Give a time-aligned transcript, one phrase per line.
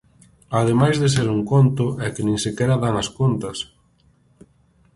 [0.59, 3.57] Ademais de ser un conto, é que nin sequera dan as contas.